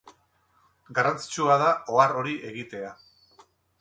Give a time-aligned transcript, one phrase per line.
[0.99, 1.67] Garrantzitsua da
[1.99, 2.91] ohar hori egitea.